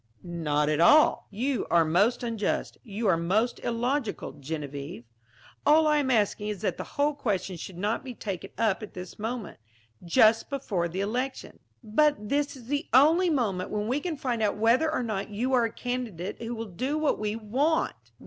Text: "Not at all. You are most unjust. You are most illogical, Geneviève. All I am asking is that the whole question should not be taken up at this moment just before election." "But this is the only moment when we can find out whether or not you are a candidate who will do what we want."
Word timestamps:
"Not 0.23 0.67
at 0.67 0.79
all. 0.79 1.27
You 1.29 1.67
are 1.69 1.85
most 1.85 2.23
unjust. 2.23 2.75
You 2.81 3.05
are 3.07 3.17
most 3.17 3.59
illogical, 3.59 4.33
Geneviève. 4.33 5.03
All 5.63 5.85
I 5.85 5.97
am 5.97 6.09
asking 6.09 6.47
is 6.47 6.61
that 6.61 6.77
the 6.77 6.83
whole 6.97 7.13
question 7.13 7.55
should 7.55 7.77
not 7.77 8.03
be 8.03 8.15
taken 8.15 8.49
up 8.57 8.81
at 8.81 8.95
this 8.95 9.19
moment 9.19 9.59
just 10.03 10.49
before 10.49 10.85
election." 10.87 11.59
"But 11.83 12.29
this 12.29 12.55
is 12.55 12.65
the 12.65 12.87
only 12.95 13.29
moment 13.29 13.69
when 13.69 13.87
we 13.87 13.99
can 13.99 14.17
find 14.17 14.41
out 14.41 14.57
whether 14.57 14.91
or 14.91 15.03
not 15.03 15.29
you 15.29 15.53
are 15.53 15.65
a 15.65 15.71
candidate 15.71 16.41
who 16.41 16.55
will 16.55 16.65
do 16.65 16.97
what 16.97 17.19
we 17.19 17.35
want." 17.35 17.93